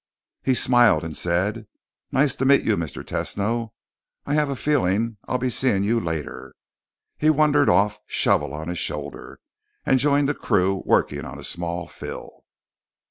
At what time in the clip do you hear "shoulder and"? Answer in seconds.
8.79-9.99